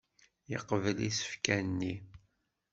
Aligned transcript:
Yeqbel 0.51 0.97
isefka-nni. 1.09 1.93